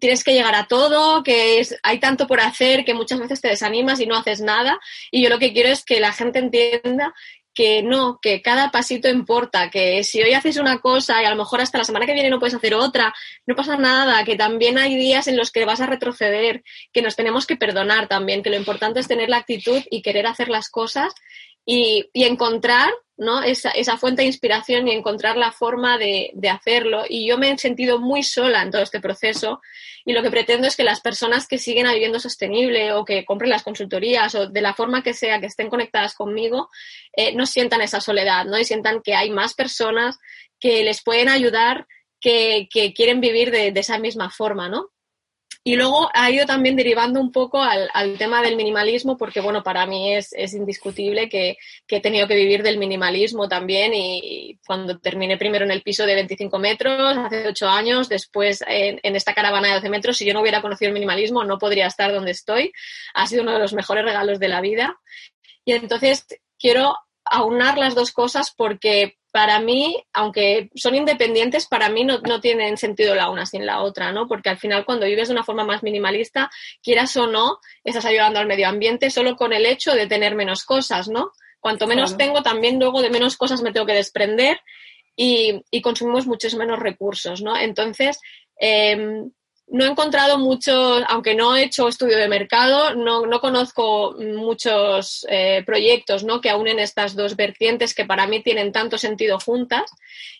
tienes 0.00 0.24
que 0.24 0.34
llegar 0.34 0.54
a 0.54 0.66
todo, 0.66 1.22
que 1.22 1.60
es, 1.60 1.76
hay 1.82 1.98
tanto 1.98 2.26
por 2.26 2.40
hacer 2.40 2.84
que 2.84 2.94
muchas 2.94 3.18
veces 3.18 3.40
te 3.40 3.48
desanimas 3.48 4.00
y 4.00 4.06
no 4.06 4.16
haces 4.16 4.40
nada. 4.40 4.78
Y 5.10 5.22
yo 5.22 5.28
lo 5.28 5.38
que 5.38 5.52
quiero 5.52 5.68
es 5.70 5.84
que 5.84 6.00
la 6.00 6.12
gente 6.12 6.38
entienda 6.38 7.14
que 7.54 7.82
no, 7.82 8.20
que 8.22 8.40
cada 8.40 8.70
pasito 8.70 9.08
importa, 9.08 9.68
que 9.68 10.04
si 10.04 10.22
hoy 10.22 10.32
haces 10.32 10.58
una 10.58 10.78
cosa 10.78 11.20
y 11.20 11.26
a 11.26 11.30
lo 11.30 11.36
mejor 11.36 11.60
hasta 11.60 11.78
la 11.78 11.82
semana 11.82 12.06
que 12.06 12.12
viene 12.12 12.30
no 12.30 12.38
puedes 12.38 12.54
hacer 12.54 12.74
otra, 12.74 13.12
no 13.46 13.56
pasa 13.56 13.76
nada, 13.76 14.22
que 14.24 14.36
también 14.36 14.78
hay 14.78 14.94
días 14.94 15.26
en 15.26 15.36
los 15.36 15.50
que 15.50 15.64
vas 15.64 15.80
a 15.80 15.86
retroceder, 15.86 16.62
que 16.92 17.02
nos 17.02 17.16
tenemos 17.16 17.46
que 17.48 17.56
perdonar 17.56 18.06
también, 18.06 18.44
que 18.44 18.50
lo 18.50 18.56
importante 18.56 19.00
es 19.00 19.08
tener 19.08 19.28
la 19.28 19.38
actitud 19.38 19.82
y 19.90 20.02
querer 20.02 20.28
hacer 20.28 20.50
las 20.50 20.68
cosas 20.68 21.12
y, 21.66 22.08
y 22.12 22.24
encontrar 22.24 22.90
¿no? 23.18 23.42
esa, 23.42 23.98
fuente 23.98 24.22
de 24.22 24.28
inspiración 24.28 24.86
y 24.86 24.92
encontrar 24.92 25.36
la 25.36 25.52
forma 25.52 25.98
de, 25.98 26.32
hacerlo. 26.50 27.04
Y 27.08 27.28
yo 27.28 27.36
me 27.36 27.50
he 27.50 27.58
sentido 27.58 27.98
muy 27.98 28.22
sola 28.22 28.62
en 28.62 28.70
todo 28.70 28.80
este 28.80 29.00
proceso 29.00 29.60
y 30.04 30.12
lo 30.12 30.22
que 30.22 30.30
pretendo 30.30 30.66
es 30.66 30.76
que 30.76 30.84
las 30.84 31.00
personas 31.00 31.46
que 31.46 31.58
siguen 31.58 31.88
viviendo 31.92 32.20
sostenible 32.20 32.92
o 32.92 33.04
que 33.04 33.24
compren 33.24 33.50
las 33.50 33.64
consultorías 33.64 34.34
o 34.36 34.48
de 34.48 34.62
la 34.62 34.72
forma 34.72 35.02
que 35.02 35.14
sea 35.14 35.40
que 35.40 35.46
estén 35.46 35.68
conectadas 35.68 36.14
conmigo, 36.14 36.70
eh, 37.12 37.34
no 37.34 37.44
sientan 37.44 37.82
esa 37.82 38.00
soledad, 38.00 38.44
¿no? 38.46 38.58
Y 38.58 38.64
sientan 38.64 39.02
que 39.02 39.14
hay 39.14 39.30
más 39.30 39.54
personas 39.54 40.18
que 40.60 40.84
les 40.84 41.02
pueden 41.02 41.28
ayudar 41.28 41.86
que, 42.20 42.68
que 42.70 42.94
quieren 42.94 43.20
vivir 43.20 43.50
de, 43.50 43.72
de 43.72 43.80
esa 43.80 43.98
misma 43.98 44.30
forma, 44.30 44.68
¿no? 44.68 44.90
Y 45.68 45.76
luego 45.76 46.08
ha 46.14 46.30
ido 46.30 46.46
también 46.46 46.76
derivando 46.76 47.20
un 47.20 47.30
poco 47.30 47.62
al, 47.62 48.16
tema 48.16 48.40
del 48.40 48.56
minimalismo, 48.56 49.18
porque 49.18 49.42
bueno, 49.42 49.62
para 49.62 49.84
mí 49.84 50.14
es, 50.14 50.32
indiscutible 50.54 51.28
que, 51.28 51.58
he 51.86 52.00
tenido 52.00 52.26
que 52.26 52.36
vivir 52.36 52.62
del 52.62 52.78
minimalismo 52.78 53.50
también 53.50 53.92
y 53.92 54.58
cuando 54.66 54.98
terminé 54.98 55.36
primero 55.36 55.66
en 55.66 55.70
el 55.70 55.82
piso 55.82 56.06
de 56.06 56.14
25 56.14 56.58
metros, 56.58 57.18
hace 57.18 57.48
8 57.48 57.68
años, 57.68 58.08
después 58.08 58.64
en, 58.66 58.98
en 59.02 59.14
esta 59.14 59.34
caravana 59.34 59.68
de 59.68 59.74
12 59.74 59.90
metros, 59.90 60.16
si 60.16 60.24
yo 60.24 60.32
no 60.32 60.40
hubiera 60.40 60.62
conocido 60.62 60.88
el 60.88 60.94
minimalismo 60.94 61.44
no 61.44 61.58
podría 61.58 61.86
estar 61.86 62.14
donde 62.14 62.30
estoy. 62.30 62.72
Ha 63.12 63.26
sido 63.26 63.42
uno 63.42 63.52
de 63.52 63.58
los 63.58 63.74
mejores 63.74 64.06
regalos 64.06 64.38
de 64.38 64.48
la 64.48 64.62
vida. 64.62 64.98
Y 65.66 65.72
entonces 65.72 66.24
quiero 66.58 66.96
aunar 67.26 67.76
las 67.76 67.94
dos 67.94 68.12
cosas 68.12 68.54
porque 68.56 69.17
para 69.32 69.60
mí, 69.60 70.02
aunque 70.12 70.70
son 70.74 70.94
independientes, 70.94 71.66
para 71.66 71.88
mí 71.88 72.04
no, 72.04 72.18
no, 72.20 72.40
tienen 72.40 72.76
sentido 72.76 73.14
la 73.14 73.30
una 73.30 73.46
sin 73.46 73.66
la 73.66 73.82
otra, 73.82 74.12
¿no? 74.12 74.26
Porque 74.26 74.48
al 74.48 74.58
final 74.58 74.84
cuando 74.84 75.06
vives 75.06 75.28
de 75.28 75.34
una 75.34 75.44
forma 75.44 75.64
más 75.64 75.82
minimalista, 75.82 76.50
quieras 76.82 77.16
o 77.16 77.26
no, 77.26 77.58
estás 77.84 78.04
ayudando 78.04 78.40
al 78.40 78.46
medio 78.46 78.68
ambiente 78.68 79.10
solo 79.10 79.36
con 79.36 79.52
el 79.52 79.66
hecho 79.66 79.92
de 79.92 80.06
tener 80.06 80.34
menos 80.34 80.64
cosas, 80.64 81.08
¿no? 81.08 81.32
Cuanto 81.60 81.86
menos 81.86 82.16
tengo, 82.16 82.42
también 82.42 82.78
luego 82.78 83.02
de 83.02 83.10
menos 83.10 83.36
cosas 83.36 83.62
me 83.62 83.72
tengo 83.72 83.86
que 83.86 83.94
desprender 83.94 84.60
y, 85.16 85.62
y 85.70 85.82
consumimos 85.82 86.26
muchos 86.26 86.54
menos 86.54 86.78
recursos, 86.78 87.42
¿no? 87.42 87.56
Entonces, 87.56 88.20
eh, 88.60 89.24
no 89.70 89.84
he 89.84 89.88
encontrado 89.88 90.38
muchos, 90.38 91.02
aunque 91.08 91.34
no 91.34 91.54
he 91.54 91.64
hecho 91.64 91.88
estudio 91.88 92.16
de 92.16 92.28
mercado, 92.28 92.94
no, 92.94 93.26
no 93.26 93.40
conozco 93.40 94.14
muchos 94.18 95.26
eh, 95.28 95.62
proyectos 95.66 96.24
¿no? 96.24 96.40
que 96.40 96.54
unen 96.54 96.78
estas 96.78 97.14
dos 97.14 97.36
vertientes 97.36 97.94
que 97.94 98.06
para 98.06 98.26
mí 98.26 98.42
tienen 98.42 98.72
tanto 98.72 98.96
sentido 98.96 99.38
juntas. 99.38 99.90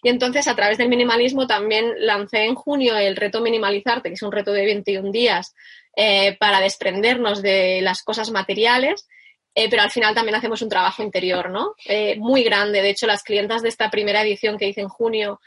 Y 0.02 0.08
entonces, 0.08 0.48
a 0.48 0.56
través 0.56 0.78
del 0.78 0.88
minimalismo, 0.88 1.46
también 1.46 1.92
lancé 1.98 2.44
en 2.44 2.54
junio 2.54 2.96
el 2.96 3.16
reto 3.16 3.40
Minimalizarte, 3.40 4.08
que 4.08 4.14
es 4.14 4.22
un 4.22 4.32
reto 4.32 4.52
de 4.52 4.64
21 4.64 5.10
días 5.12 5.54
eh, 5.94 6.36
para 6.38 6.60
desprendernos 6.60 7.42
de 7.42 7.80
las 7.82 8.02
cosas 8.02 8.30
materiales. 8.30 9.08
Eh, 9.54 9.68
pero 9.68 9.82
al 9.82 9.90
final 9.90 10.14
también 10.14 10.36
hacemos 10.36 10.62
un 10.62 10.68
trabajo 10.68 11.02
interior, 11.02 11.50
¿no? 11.50 11.74
muy 12.18 12.44
grande. 12.44 12.80
De 12.80 12.90
hecho, 12.90 13.08
las 13.08 13.24
clientas 13.24 13.60
de 13.60 13.68
esta 13.68 13.90
primera 13.90 14.22
edición 14.22 14.56
que 14.56 14.68
hice 14.68 14.82
en 14.82 14.88
junio 14.88 15.40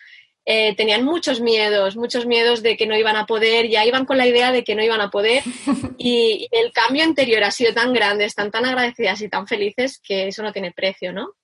eh, 0.45 0.75
tenían 0.75 1.05
muchos 1.05 1.39
miedos, 1.39 1.95
muchos 1.95 2.25
miedos 2.25 2.63
de 2.63 2.75
que 2.75 2.87
no 2.87 2.97
iban 2.97 3.15
a 3.15 3.25
poder, 3.25 3.69
ya 3.69 3.85
iban 3.85 4.05
con 4.05 4.17
la 4.17 4.25
idea 4.25 4.51
de 4.51 4.63
que 4.63 4.73
no 4.73 4.83
iban 4.83 5.01
a 5.01 5.11
poder 5.11 5.43
y 5.97 6.47
el 6.51 6.71
cambio 6.71 7.03
interior 7.03 7.43
ha 7.43 7.51
sido 7.51 7.73
tan 7.73 7.93
grande, 7.93 8.25
están 8.25 8.49
tan 8.49 8.65
agradecidas 8.65 9.21
y 9.21 9.29
tan 9.29 9.47
felices 9.47 10.01
que 10.03 10.27
eso 10.27 10.41
no 10.41 10.51
tiene 10.51 10.71
precio, 10.71 11.13
¿no? 11.13 11.35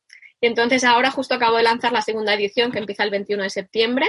Y 0.41 0.47
entonces 0.47 0.83
ahora 0.83 1.11
justo 1.11 1.35
acabo 1.35 1.57
de 1.57 1.63
lanzar 1.63 1.91
la 1.91 2.01
segunda 2.01 2.33
edición 2.33 2.71
que 2.71 2.79
empieza 2.79 3.03
el 3.03 3.11
21 3.11 3.43
de 3.43 3.49
septiembre. 3.49 4.07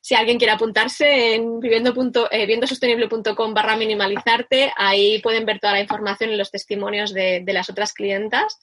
Si 0.00 0.14
alguien 0.14 0.38
quiere 0.38 0.52
apuntarse 0.52 1.34
en 1.34 1.58
eh, 1.62 2.46
viviendosostenible.com 2.46 3.54
barra 3.54 3.76
minimalizarte, 3.76 4.72
ahí 4.76 5.20
pueden 5.20 5.44
ver 5.44 5.58
toda 5.58 5.74
la 5.74 5.80
información 5.80 6.30
y 6.30 6.36
los 6.36 6.50
testimonios 6.50 7.12
de, 7.12 7.42
de 7.44 7.52
las 7.52 7.68
otras 7.70 7.92
clientas. 7.92 8.58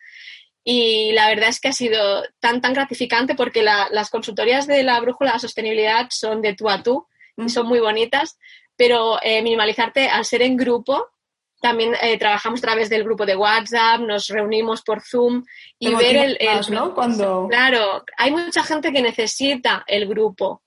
Y 0.67 1.11
la 1.11 1.29
verdad 1.29 1.49
es 1.49 1.59
que 1.59 1.67
ha 1.67 1.73
sido 1.73 2.23
tan, 2.39 2.59
tan 2.59 2.73
gratificante 2.73 3.35
porque 3.35 3.61
las 3.61 4.09
consultorías 4.09 4.65
de 4.65 4.81
la 4.81 4.99
brújula 4.99 5.29
de 5.29 5.35
la 5.35 5.39
sostenibilidad 5.39 6.07
son 6.09 6.41
de 6.41 6.55
tú 6.55 6.69
a 6.69 6.81
tú 6.81 7.07
y 7.37 7.49
son 7.49 7.67
muy 7.67 7.79
bonitas, 7.79 8.39
pero 8.75 9.19
eh, 9.21 9.43
minimalizarte 9.43 10.09
al 10.09 10.25
ser 10.25 10.41
en 10.41 10.57
grupo, 10.57 11.11
también 11.61 11.93
eh, 12.01 12.17
trabajamos 12.17 12.61
a 12.61 12.61
través 12.63 12.89
del 12.89 13.03
grupo 13.03 13.27
de 13.27 13.35
WhatsApp, 13.35 14.01
nos 14.01 14.27
reunimos 14.27 14.81
por 14.81 15.01
Zoom 15.01 15.43
y 15.77 15.93
ver 15.93 16.15
el, 16.15 16.37
el 16.39 16.59
¿no? 16.71 16.95
Cuando... 16.95 17.47
Claro, 17.47 18.03
hay 18.17 18.31
mucha 18.31 18.63
gente 18.63 18.91
que 18.91 19.03
necesita 19.03 19.83
el 19.85 20.07
grupo. 20.07 20.63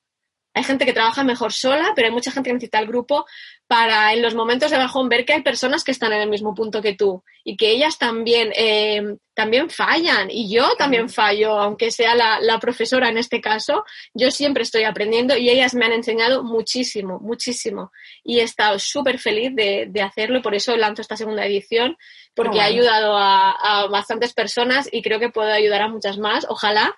Hay 0.55 0.65
gente 0.65 0.87
que 0.87 0.93
trabaja 0.93 1.25
mejor 1.25 1.53
sola, 1.53 1.93
pero 1.95 2.09
hay 2.09 2.13
mucha 2.13 2.31
gente 2.31 2.51
que 2.51 2.55
necesita 2.55 2.79
el 2.79 2.87
grupo 2.87 3.27
para 3.69 4.15
en 4.15 4.23
los 4.23 4.35
momentos 4.35 4.71
de 4.71 4.79
bajón 4.79 5.11
ver 5.11 5.27
que 5.27 5.35
hay 5.35 5.43
personas 5.43 5.85
que 5.85 5.91
están 5.91 6.15
en 6.15 6.23
el 6.23 6.31
mismo 6.31 6.55
punto 6.55 6.81
que 6.81 6.95
tú 6.95 7.23
y 7.45 7.55
que 7.55 7.71
ellas 7.71 7.99
también, 7.99 8.51
eh, 8.57 9.17
también 9.35 9.69
fallan. 9.69 10.31
Y 10.31 10.51
yo 10.51 10.75
también 10.79 11.11
fallo, 11.11 11.51
aunque 11.59 11.91
sea 11.91 12.15
la, 12.15 12.41
la, 12.41 12.59
profesora 12.59 13.11
en 13.11 13.19
este 13.19 13.43
caso, 13.43 13.85
yo 14.15 14.31
siempre 14.31 14.63
estoy 14.63 14.85
aprendiendo 14.85 15.37
y 15.37 15.51
ellas 15.51 15.75
me 15.75 15.85
han 15.85 15.93
enseñado 15.93 16.43
muchísimo, 16.43 17.21
muchísimo. 17.21 17.93
Y 18.25 18.41
he 18.41 18.43
estado 18.43 18.79
súper 18.79 19.19
feliz 19.19 19.55
de, 19.55 19.87
de, 19.91 20.01
hacerlo, 20.01 20.41
por 20.41 20.55
eso 20.55 20.75
lanzo 20.75 21.03
esta 21.03 21.19
segunda 21.19 21.45
edición, 21.45 21.99
porque 22.35 22.59
oh, 22.59 22.63
ha 22.63 22.65
ayudado 22.65 23.17
a, 23.19 23.51
a 23.53 23.87
bastantes 23.89 24.33
personas 24.33 24.89
y 24.91 25.03
creo 25.03 25.21
que 25.21 25.29
puedo 25.29 25.53
ayudar 25.53 25.83
a 25.83 25.89
muchas 25.89 26.17
más, 26.17 26.47
ojalá. 26.49 26.97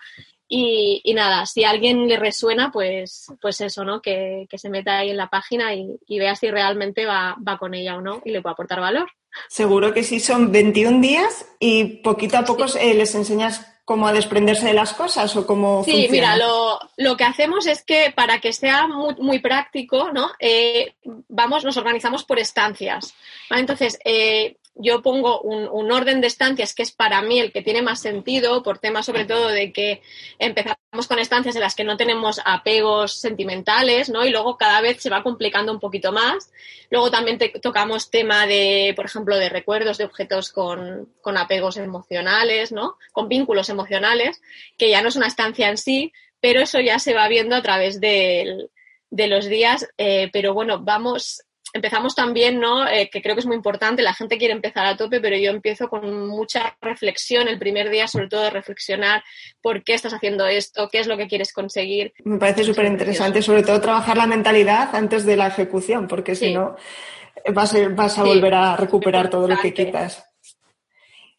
Y, 0.52 1.00
y, 1.04 1.14
nada, 1.14 1.46
si 1.46 1.62
a 1.62 1.70
alguien 1.70 2.08
le 2.08 2.16
resuena, 2.16 2.72
pues, 2.72 3.28
pues 3.40 3.60
eso, 3.60 3.84
¿no? 3.84 4.02
Que, 4.02 4.48
que 4.50 4.58
se 4.58 4.68
meta 4.68 4.98
ahí 4.98 5.10
en 5.10 5.16
la 5.16 5.30
página 5.30 5.72
y, 5.74 5.96
y 6.08 6.18
vea 6.18 6.34
si 6.34 6.50
realmente 6.50 7.06
va, 7.06 7.36
va, 7.46 7.56
con 7.56 7.72
ella 7.72 7.96
o 7.96 8.00
no 8.00 8.20
y 8.24 8.32
le 8.32 8.42
puede 8.42 8.54
aportar 8.54 8.80
valor. 8.80 9.08
Seguro 9.48 9.94
que 9.94 10.02
sí, 10.02 10.18
son 10.18 10.50
21 10.50 11.00
días 11.00 11.46
y 11.60 11.84
poquito 12.02 12.36
a 12.36 12.44
poco 12.44 12.66
sí. 12.66 12.78
eh, 12.80 12.94
les 12.94 13.14
enseñas 13.14 13.64
cómo 13.84 14.08
a 14.08 14.12
desprenderse 14.12 14.66
de 14.66 14.74
las 14.74 14.92
cosas 14.92 15.34
o 15.36 15.46
cómo. 15.46 15.84
Sí, 15.84 15.92
funciona. 15.92 16.12
mira, 16.12 16.36
lo, 16.36 16.80
lo, 16.96 17.16
que 17.16 17.24
hacemos 17.24 17.66
es 17.66 17.84
que 17.84 18.12
para 18.14 18.40
que 18.40 18.52
sea 18.52 18.88
muy, 18.88 19.14
muy 19.18 19.38
práctico, 19.38 20.10
¿no? 20.12 20.30
Eh, 20.40 20.94
vamos, 21.28 21.64
nos 21.64 21.76
organizamos 21.76 22.24
por 22.24 22.40
estancias. 22.40 23.14
¿vale? 23.48 23.60
Entonces, 23.60 23.98
eh, 24.04 24.56
yo 24.80 25.02
pongo 25.02 25.40
un, 25.40 25.90
orden 25.90 26.20
de 26.20 26.26
estancias 26.26 26.74
que 26.74 26.82
es 26.82 26.92
para 26.92 27.22
mí 27.22 27.38
el 27.38 27.52
que 27.52 27.62
tiene 27.62 27.82
más 27.82 28.00
sentido, 28.00 28.62
por 28.62 28.78
tema 28.78 29.02
sobre 29.02 29.24
todo 29.24 29.48
de 29.48 29.72
que 29.72 30.02
empezamos 30.38 30.78
con 31.08 31.18
estancias 31.18 31.54
en 31.54 31.62
las 31.62 31.74
que 31.74 31.84
no 31.84 31.96
tenemos 31.96 32.40
apegos 32.44 33.14
sentimentales, 33.14 34.08
¿no? 34.08 34.24
Y 34.24 34.30
luego 34.30 34.56
cada 34.56 34.80
vez 34.80 35.02
se 35.02 35.10
va 35.10 35.22
complicando 35.22 35.72
un 35.72 35.80
poquito 35.80 36.12
más. 36.12 36.50
Luego 36.90 37.10
también 37.10 37.38
te, 37.38 37.48
tocamos 37.48 38.10
tema 38.10 38.46
de, 38.46 38.92
por 38.96 39.06
ejemplo, 39.06 39.36
de 39.36 39.48
recuerdos 39.48 39.98
de 39.98 40.04
objetos 40.04 40.50
con, 40.50 41.12
con 41.20 41.36
apegos 41.36 41.76
emocionales, 41.76 42.72
¿no? 42.72 42.96
Con 43.12 43.28
vínculos 43.28 43.68
emocionales, 43.68 44.40
que 44.78 44.90
ya 44.90 45.02
no 45.02 45.08
es 45.08 45.16
una 45.16 45.26
estancia 45.26 45.68
en 45.68 45.76
sí, 45.76 46.12
pero 46.40 46.60
eso 46.60 46.80
ya 46.80 46.98
se 46.98 47.14
va 47.14 47.28
viendo 47.28 47.56
a 47.56 47.62
través 47.62 48.00
de, 48.00 48.68
de 49.10 49.26
los 49.26 49.46
días. 49.46 49.88
Eh, 49.98 50.30
pero 50.32 50.54
bueno, 50.54 50.80
vamos 50.80 51.42
empezamos 51.72 52.14
también, 52.14 52.60
¿no? 52.60 52.88
Eh, 52.88 53.08
que 53.10 53.22
creo 53.22 53.34
que 53.34 53.40
es 53.40 53.46
muy 53.46 53.56
importante, 53.56 54.02
la 54.02 54.14
gente 54.14 54.38
quiere 54.38 54.54
empezar 54.54 54.86
a 54.86 54.96
tope, 54.96 55.20
pero 55.20 55.36
yo 55.36 55.50
empiezo 55.50 55.88
con 55.88 56.28
mucha 56.28 56.76
reflexión 56.80 57.48
el 57.48 57.58
primer 57.58 57.90
día, 57.90 58.08
sobre 58.08 58.28
todo 58.28 58.42
de 58.42 58.50
reflexionar 58.50 59.22
por 59.62 59.82
qué 59.82 59.94
estás 59.94 60.14
haciendo 60.14 60.46
esto, 60.46 60.88
qué 60.90 60.98
es 61.00 61.06
lo 61.06 61.16
que 61.16 61.28
quieres 61.28 61.52
conseguir. 61.52 62.12
Me 62.24 62.38
parece 62.38 62.64
súper 62.64 62.86
interesante, 62.86 63.42
sobre 63.42 63.62
todo 63.62 63.80
trabajar 63.80 64.16
la 64.16 64.26
mentalidad 64.26 64.94
antes 64.94 65.24
de 65.24 65.36
la 65.36 65.48
ejecución, 65.48 66.08
porque 66.08 66.34
sí. 66.34 66.46
si 66.46 66.54
no 66.54 66.76
vas, 67.52 67.74
vas 67.94 68.18
a, 68.18 68.24
volver 68.24 68.54
a 68.54 68.76
recuperar 68.76 69.30
todo 69.30 69.48
lo 69.48 69.58
que 69.58 69.72
quitas. 69.74 70.29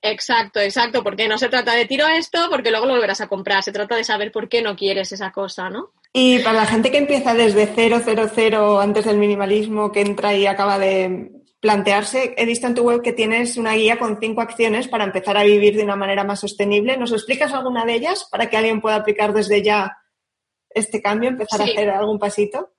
Exacto, 0.01 0.59
exacto, 0.59 1.03
porque 1.03 1.27
no 1.27 1.37
se 1.37 1.49
trata 1.49 1.75
de 1.75 1.85
tiro 1.85 2.07
esto 2.07 2.47
porque 2.49 2.71
luego 2.71 2.87
lo 2.87 2.93
volverás 2.93 3.21
a 3.21 3.27
comprar, 3.27 3.63
se 3.63 3.71
trata 3.71 3.95
de 3.95 4.03
saber 4.03 4.31
por 4.31 4.49
qué 4.49 4.61
no 4.61 4.75
quieres 4.75 5.11
esa 5.11 5.31
cosa, 5.31 5.69
¿no? 5.69 5.91
Y 6.11 6.39
para 6.39 6.57
la 6.57 6.65
gente 6.65 6.91
que 6.91 6.97
empieza 6.97 7.35
desde 7.35 7.67
cero, 7.67 8.01
cero, 8.03 8.29
cero, 8.33 8.81
antes 8.81 9.05
del 9.05 9.17
minimalismo, 9.17 9.91
que 9.91 10.01
entra 10.01 10.33
y 10.33 10.47
acaba 10.47 10.79
de 10.79 11.31
plantearse, 11.59 12.33
he 12.35 12.45
visto 12.45 12.65
en 12.65 12.73
tu 12.73 12.81
web 12.81 13.03
que 13.03 13.13
tienes 13.13 13.55
una 13.55 13.75
guía 13.75 13.99
con 13.99 14.19
cinco 14.19 14.41
acciones 14.41 14.87
para 14.87 15.03
empezar 15.03 15.37
a 15.37 15.43
vivir 15.43 15.77
de 15.77 15.83
una 15.83 15.95
manera 15.95 16.23
más 16.23 16.39
sostenible. 16.39 16.97
¿Nos 16.97 17.11
explicas 17.11 17.53
alguna 17.53 17.85
de 17.85 17.93
ellas 17.93 18.27
para 18.31 18.49
que 18.49 18.57
alguien 18.57 18.81
pueda 18.81 18.95
aplicar 18.95 19.31
desde 19.31 19.61
ya 19.61 19.95
este 20.71 21.01
cambio, 21.01 21.29
empezar 21.29 21.61
sí. 21.61 21.69
a 21.69 21.73
hacer 21.73 21.89
algún 21.91 22.17
pasito? 22.17 22.71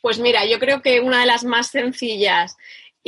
Pues 0.00 0.18
mira, 0.18 0.46
yo 0.46 0.58
creo 0.58 0.80
que 0.80 1.00
una 1.00 1.20
de 1.20 1.26
las 1.26 1.44
más 1.44 1.68
sencillas 1.68 2.56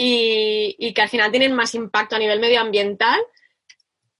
y, 0.01 0.77
y, 0.79 0.95
que 0.95 1.03
al 1.03 1.09
final 1.09 1.33
tienen 1.33 1.53
más 1.57 1.75
impacto 1.75 2.15
a 2.15 2.21
nivel 2.21 2.39
medioambiental 2.39 3.19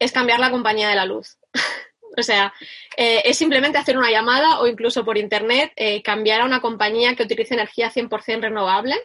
es 0.01 0.11
cambiar 0.11 0.41
la 0.41 0.51
compañía 0.51 0.89
de 0.89 0.97
la 0.97 1.05
luz. 1.05 1.39
o 2.19 2.23
sea, 2.25 2.53
eh, 2.97 3.23
es 3.25 3.39
simplemente 3.39 3.79
hacer 3.79 3.97
una 3.97 4.11
llamada 4.11 4.59
o 4.59 4.67
incluso 4.67 5.05
por 5.05 5.17
internet 5.17 5.73
eh, 5.77 6.03
cambiar 6.03 6.41
a 6.41 6.47
una 6.47 6.61
compañía 6.61 7.15
que 7.15 7.23
utilice 7.23 7.55
energía 7.55 7.93
100% 7.93 8.41
renovable. 8.41 8.97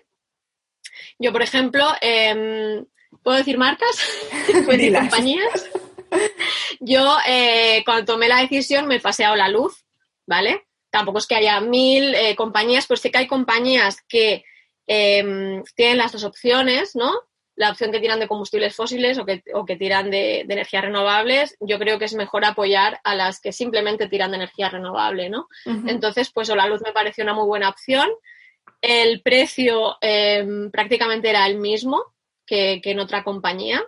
Yo, 1.19 1.31
por 1.31 1.43
ejemplo, 1.43 1.87
eh, 2.01 2.83
¿puedo 3.21 3.37
decir 3.37 3.59
marcas? 3.59 3.95
¿Puedo 4.65 4.71
decir 4.71 4.95
compañías? 4.95 5.69
Yo, 6.79 7.17
eh, 7.27 7.83
cuando 7.85 8.13
tomé 8.13 8.27
la 8.27 8.41
decisión, 8.41 8.87
me 8.87 8.99
pasé 8.99 9.25
a 9.25 9.35
la 9.35 9.47
luz, 9.47 9.85
¿vale? 10.25 10.65
Tampoco 10.89 11.19
es 11.19 11.27
que 11.27 11.35
haya 11.35 11.61
mil 11.61 12.15
compañías, 12.35 12.87
pero 12.87 12.99
sí 12.99 13.11
que 13.11 13.19
hay 13.19 13.27
compañías 13.27 14.01
que 14.07 14.43
eh, 14.87 15.61
tienen 15.75 15.97
las 15.97 16.11
dos 16.11 16.23
opciones, 16.23 16.95
¿no? 16.95 17.11
La 17.55 17.69
opción 17.69 17.91
que 17.91 17.99
tiran 17.99 18.19
de 18.19 18.27
combustibles 18.27 18.75
fósiles 18.75 19.17
o 19.19 19.25
que, 19.25 19.43
o 19.53 19.65
que 19.65 19.75
tiran 19.75 20.09
de, 20.09 20.43
de, 20.47 20.53
energías 20.53 20.83
renovables, 20.83 21.55
yo 21.59 21.77
creo 21.77 21.99
que 21.99 22.05
es 22.05 22.15
mejor 22.15 22.45
apoyar 22.45 22.99
a 23.03 23.13
las 23.15 23.39
que 23.39 23.51
simplemente 23.51 24.07
tiran 24.07 24.31
de 24.31 24.37
energía 24.37 24.69
renovable, 24.69 25.29
¿no? 25.29 25.47
Uh 25.65 25.71
-huh. 25.71 25.89
Entonces, 25.89 26.31
pues 26.33 26.49
la 26.49 26.67
luz 26.67 26.81
me 26.83 26.93
pareció 26.93 27.23
una 27.23 27.33
muy 27.33 27.45
buena 27.45 27.69
opción. 27.69 28.09
El 28.81 29.21
precio 29.21 29.97
eh, 30.01 30.45
prácticamente 30.71 31.29
era 31.29 31.45
el 31.45 31.57
mismo 31.57 32.03
que, 32.45 32.81
que 32.81 32.91
en 32.91 32.99
otra 32.99 33.23
compañía 33.23 33.83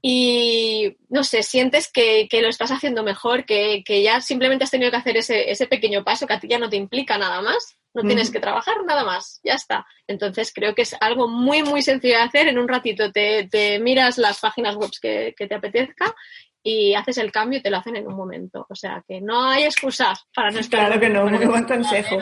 y 0.00 0.96
no 1.08 1.24
sé, 1.24 1.42
sientes 1.42 1.90
que, 1.90 2.28
que, 2.30 2.40
lo 2.40 2.48
estás 2.48 2.70
haciendo 2.70 3.02
mejor, 3.02 3.44
que, 3.44 3.82
que, 3.84 4.02
ya 4.02 4.20
simplemente 4.20 4.64
has 4.64 4.70
tenido 4.70 4.90
que 4.90 4.96
hacer 4.96 5.16
ese, 5.16 5.50
ese, 5.50 5.66
pequeño 5.66 6.04
paso 6.04 6.26
que 6.26 6.34
a 6.34 6.40
ti 6.40 6.46
ya 6.48 6.58
no 6.58 6.68
te 6.68 6.76
implica 6.76 7.18
nada 7.18 7.42
más, 7.42 7.76
no 7.94 8.02
tienes 8.02 8.30
que 8.30 8.40
trabajar 8.40 8.84
nada 8.84 9.04
más, 9.04 9.40
ya 9.42 9.54
está. 9.54 9.86
Entonces 10.06 10.52
creo 10.54 10.74
que 10.74 10.82
es 10.82 10.96
algo 11.00 11.28
muy, 11.28 11.62
muy 11.62 11.82
sencillo 11.82 12.16
de 12.16 12.22
hacer. 12.22 12.48
En 12.48 12.58
un 12.58 12.68
ratito 12.68 13.10
te, 13.12 13.48
te 13.48 13.78
miras 13.78 14.18
las 14.18 14.40
páginas 14.40 14.76
web 14.76 14.90
que, 15.00 15.34
que, 15.36 15.46
te 15.46 15.54
apetezca 15.54 16.14
y 16.62 16.94
haces 16.94 17.18
el 17.18 17.32
cambio 17.32 17.58
y 17.58 17.62
te 17.62 17.70
lo 17.70 17.78
hacen 17.78 17.96
en 17.96 18.06
un 18.06 18.16
momento. 18.16 18.66
O 18.68 18.74
sea 18.74 19.02
que 19.06 19.20
no 19.20 19.44
hay 19.44 19.64
excusas 19.64 20.24
para 20.34 20.50
no 20.50 20.60
estar. 20.60 20.86
Claro 20.86 21.00
que 21.00 21.08
no, 21.08 21.26
muy 21.26 21.46
buen 21.46 21.64
consejo. 21.64 22.18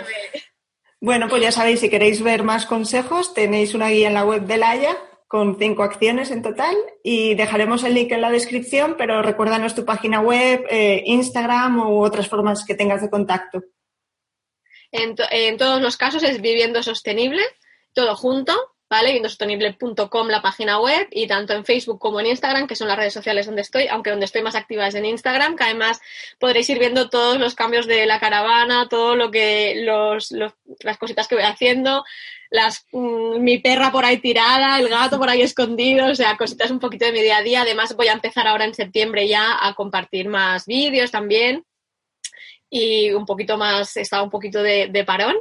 Bueno, 1.01 1.29
pues 1.29 1.43
ya 1.43 1.53
sabéis, 1.53 1.81
si 1.81 1.91
queréis 1.91 2.23
ver 2.23 2.43
más 2.43 2.65
consejos, 2.65 3.35
tenéis 3.35 3.75
una 3.75 3.89
guía 3.89 4.09
en 4.09 4.15
la 4.15 4.25
web 4.25 4.47
de 4.47 4.57
Laia 4.57 4.97
con 5.29 5.59
cinco 5.59 5.83
acciones 5.83 6.31
en 6.31 6.43
total 6.43 6.75
y 7.03 7.35
dejaremos 7.35 7.85
el 7.85 7.95
link 7.95 8.13
en 8.13 8.21
la 8.21 8.31
descripción, 8.31 8.95
pero 8.97 9.23
recuérdanos 9.23 9.75
tu 9.75 9.85
página 9.85 10.21
web, 10.21 10.65
eh, 10.71 11.03
Instagram 11.05 11.81
u 11.81 12.03
otras 12.03 12.29
formas 12.29 12.65
que 12.65 12.75
tengas 12.75 13.03
de 13.03 13.11
contacto. 13.11 13.63
En, 14.97 15.57
todos 15.57 15.81
los 15.81 15.97
casos 15.97 16.23
es 16.23 16.41
Viviendo 16.41 16.83
Sostenible, 16.83 17.43
todo 17.93 18.17
junto, 18.17 18.55
¿vale? 18.89 19.09
Viviendosostenible.com 19.09 20.29
la 20.29 20.43
página 20.43 20.81
web 20.81 21.09
y 21.11 21.27
tanto 21.27 21.53
en 21.53 21.65
Facebook 21.65 21.99
como 21.99 22.21
en 22.21 22.27
Instagram, 22.27 22.67
que 22.67 22.77
son 22.77 22.89
las 22.89 22.97
redes 22.97 23.13
sociales 23.13 23.47
donde 23.47 23.63
estoy, 23.63 23.89
aunque 23.89 24.11
donde 24.11 24.27
estoy 24.27 24.43
más 24.43 24.55
activa 24.55 24.87
es 24.87 24.95
en 24.95 25.05
Instagram, 25.05 25.57
que 25.57 25.65
además 25.65 26.01
podréis 26.39 26.69
ir 26.71 26.79
viendo 26.79 27.11
todos 27.11 27.39
los 27.39 27.55
cambios 27.55 27.87
de 27.87 28.07
la 28.07 28.21
caravana, 28.21 28.89
todo 28.89 29.17
lo 29.17 29.31
que, 29.31 29.83
los, 29.85 30.31
los 30.31 30.53
las 30.81 30.99
cositas 30.99 31.29
que 31.29 31.35
voy 31.35 31.45
haciendo, 31.45 32.05
las, 32.51 32.87
mm, 32.93 33.41
mi 33.41 33.59
perra 33.59 33.91
por 33.91 34.05
ahí 34.05 34.19
tirada, 34.19 34.79
el 34.79 34.89
gato 34.89 35.19
por 35.19 35.29
ahí 35.29 35.43
escondido, 35.43 36.07
o 36.07 36.15
sea, 36.15 36.37
cositas 36.37 36.71
un 36.71 36.81
poquito 36.81 37.05
de 37.05 37.13
mi 37.13 37.23
día 37.23 37.39
a 37.39 37.43
día. 37.43 37.63
Además, 37.63 37.95
voy 37.97 38.09
a 38.09 38.13
empezar 38.13 38.47
ahora 38.47 38.65
en 38.65 38.75
septiembre 38.75 39.29
ya 39.29 39.59
a 39.61 39.75
compartir 39.75 40.29
más 40.29 40.67
vídeos 40.67 41.11
también 41.11 41.65
y 42.71 43.13
un 43.13 43.27
poquito 43.27 43.57
más, 43.57 43.97
estaba 43.97 44.23
un 44.23 44.31
poquito 44.31 44.63
de, 44.63 44.89
de 44.89 45.05
parón. 45.05 45.37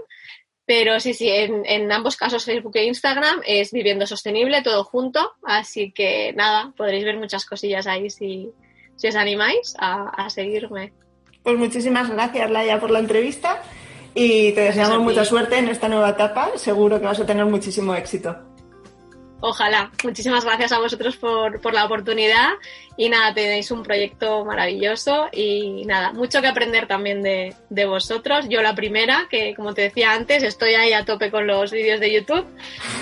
Pero 0.67 1.00
sí, 1.00 1.13
sí, 1.13 1.29
en, 1.29 1.63
en, 1.65 1.91
ambos 1.91 2.17
casos, 2.17 2.44
Facebook 2.44 2.75
e 2.75 2.86
Instagram, 2.86 3.41
es 3.46 3.72
Viviendo 3.72 4.08
Sostenible, 4.08 4.63
todo 4.63 4.84
junto. 4.84 5.34
Así 5.44 5.91
que 5.91 6.34
nada, 6.34 6.74
podréis 6.75 7.05
ver 7.05 7.17
muchas 7.17 7.46
cosillas 7.46 7.86
ahí 7.86 8.10
si, 8.10 8.50
si 8.96 9.08
os 9.08 9.15
animáis 9.15 9.75
a, 9.77 10.10
a 10.10 10.29
seguirme. 10.32 10.91
Pues 11.44 11.58
muchísimas 11.58 12.10
gracias, 12.10 12.50
Laia, 12.50 12.79
por 12.79 12.89
la 12.89 13.00
entrevista 13.00 13.62
y 14.15 14.53
te 14.53 14.62
deseamos 14.62 15.00
mucha 15.01 15.25
suerte 15.25 15.58
en 15.58 15.67
esta 15.67 15.89
nueva 15.89 16.10
etapa. 16.12 16.50
Seguro 16.55 17.00
que 17.00 17.05
vas 17.05 17.20
a 17.20 17.25
tener 17.25 17.46
muchísimo 17.46 17.94
éxito. 17.94 18.55
Ojalá. 19.42 19.92
Muchísimas 20.04 20.46
gracias 20.46 20.72
a 20.72 20.80
vosotros 20.80 21.18
por, 21.18 21.62
por, 21.62 21.74
la 21.74 21.86
oportunidad 21.86 22.50
y 22.98 23.10
nada, 23.10 23.34
tenéis 23.34 23.70
un 23.70 23.84
proyecto 23.84 24.46
maravilloso 24.46 25.27
y 25.32 25.86
nada, 25.86 26.13
mucho 26.13 26.42
que 26.42 26.48
aprender 26.48 26.88
también 26.88 27.22
de, 27.22 27.54
de, 27.70 27.86
vosotros. 27.86 28.48
Yo 28.50 28.62
la 28.62 28.75
primera, 28.75 29.27
que 29.30 29.54
como 29.56 29.74
te 29.74 29.84
decía 29.84 30.13
antes, 30.13 30.42
estoy 30.42 30.75
ahí 30.75 30.94
a 30.94 31.06
tope 31.06 31.32
con 31.32 31.46
los 31.48 31.72
vídeos 31.72 32.00
de 32.00 32.13
YouTube 32.13 32.46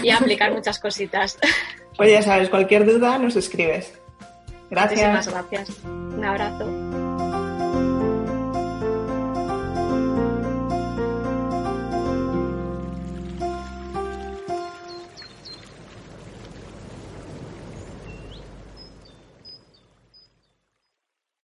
y 0.02 0.10
a 0.10 0.18
aplicar 0.18 0.52
muchas 0.56 0.80
cositas. 0.80 1.38
Pues 1.96 2.12
ya 2.12 2.22
sabes, 2.22 2.50
cualquier 2.50 2.86
duda 2.86 3.18
nos 3.20 3.36
escribes. 3.36 3.94
Gracias. 4.70 5.00
Muchísimas 5.00 5.50
gracias. 5.50 5.80
Un 5.86 6.26
abrazo. 6.26 6.83